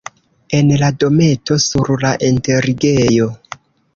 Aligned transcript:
En 0.59 0.71
la 0.83 0.87
dometo 1.03 1.59
sur 1.65 1.91
la 2.05 2.13
enterigejo. 2.31 3.31